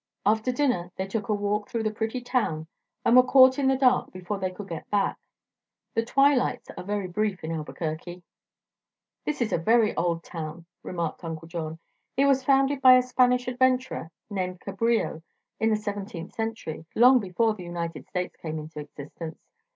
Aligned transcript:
After 0.25 0.51
dinner 0.51 0.91
they 0.95 1.05
took 1.05 1.29
a 1.29 1.33
walk 1.35 1.69
through 1.69 1.83
the 1.83 1.91
pretty 1.93 2.21
town 2.21 2.65
and 3.05 3.15
were 3.15 3.21
caught 3.21 3.59
in 3.59 3.67
the 3.67 3.77
dark 3.77 4.11
before 4.11 4.39
they 4.39 4.49
could 4.49 4.67
get 4.67 4.89
back. 4.89 5.15
The 5.93 6.03
twilights 6.03 6.71
are 6.75 6.83
very 6.83 7.07
brief 7.07 7.43
in 7.43 7.51
Albuquerque. 7.51 8.23
"This 9.25 9.43
is 9.43 9.53
a 9.53 9.59
very 9.59 9.95
old 9.95 10.23
town," 10.23 10.65
remarked 10.81 11.23
Uncle 11.23 11.47
John. 11.47 11.77
"It 12.17 12.25
was 12.25 12.43
founded 12.43 12.81
by 12.81 12.95
a 12.95 13.03
Spanish 13.03 13.47
adventurer 13.47 14.09
named 14.27 14.59
Cabrillo 14.59 15.21
in 15.59 15.69
the 15.69 15.75
seventeenth 15.75 16.33
century, 16.33 16.87
long 16.95 17.19
before 17.19 17.53
the 17.53 17.63
United 17.65 18.07
States 18.07 18.35
came 18.37 18.57
into 18.57 18.79
existence. 18.79 19.37